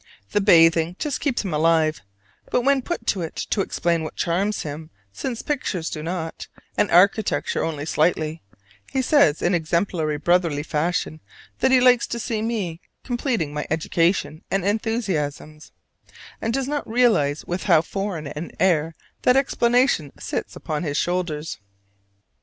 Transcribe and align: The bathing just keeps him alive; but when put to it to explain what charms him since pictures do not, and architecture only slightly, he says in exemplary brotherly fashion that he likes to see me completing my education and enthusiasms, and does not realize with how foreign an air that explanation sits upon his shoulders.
The 0.31 0.41
bathing 0.41 0.95
just 0.97 1.21
keeps 1.21 1.43
him 1.45 1.53
alive; 1.53 2.01
but 2.49 2.61
when 2.61 2.81
put 2.81 3.05
to 3.05 3.21
it 3.21 3.35
to 3.51 3.61
explain 3.61 4.01
what 4.01 4.15
charms 4.15 4.63
him 4.63 4.89
since 5.13 5.43
pictures 5.43 5.91
do 5.91 6.01
not, 6.01 6.47
and 6.75 6.89
architecture 6.89 7.63
only 7.63 7.85
slightly, 7.85 8.41
he 8.91 9.03
says 9.03 9.43
in 9.43 9.53
exemplary 9.53 10.17
brotherly 10.17 10.63
fashion 10.63 11.19
that 11.59 11.69
he 11.69 11.79
likes 11.79 12.07
to 12.07 12.19
see 12.19 12.41
me 12.41 12.81
completing 13.03 13.53
my 13.53 13.67
education 13.69 14.43
and 14.49 14.65
enthusiasms, 14.65 15.71
and 16.41 16.51
does 16.51 16.67
not 16.67 16.89
realize 16.89 17.45
with 17.45 17.65
how 17.65 17.83
foreign 17.83 18.25
an 18.25 18.51
air 18.59 18.95
that 19.21 19.37
explanation 19.37 20.11
sits 20.17 20.55
upon 20.55 20.81
his 20.81 20.97
shoulders. 20.97 21.59